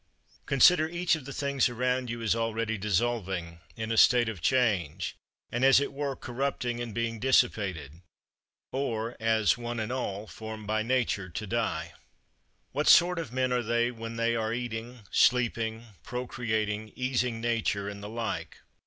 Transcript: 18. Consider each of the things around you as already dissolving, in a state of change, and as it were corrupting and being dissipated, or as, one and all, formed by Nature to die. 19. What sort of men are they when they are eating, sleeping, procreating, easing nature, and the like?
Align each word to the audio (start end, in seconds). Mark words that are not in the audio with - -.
18. 0.47 0.47
Consider 0.47 0.89
each 0.89 1.13
of 1.15 1.25
the 1.25 1.31
things 1.33 1.69
around 1.69 2.09
you 2.09 2.23
as 2.23 2.33
already 2.33 2.75
dissolving, 2.75 3.59
in 3.75 3.91
a 3.91 3.97
state 3.97 4.29
of 4.29 4.41
change, 4.41 5.15
and 5.51 5.63
as 5.63 5.79
it 5.79 5.93
were 5.93 6.15
corrupting 6.15 6.79
and 6.79 6.91
being 6.91 7.19
dissipated, 7.19 8.01
or 8.71 9.15
as, 9.19 9.59
one 9.59 9.79
and 9.79 9.91
all, 9.91 10.25
formed 10.25 10.65
by 10.65 10.81
Nature 10.81 11.29
to 11.29 11.45
die. 11.45 11.83
19. 11.89 11.97
What 12.71 12.87
sort 12.87 13.19
of 13.19 13.31
men 13.31 13.53
are 13.53 13.61
they 13.61 13.91
when 13.91 14.15
they 14.15 14.35
are 14.35 14.51
eating, 14.51 15.01
sleeping, 15.11 15.85
procreating, 16.01 16.93
easing 16.95 17.39
nature, 17.39 17.87
and 17.87 18.01
the 18.01 18.09
like? 18.09 18.57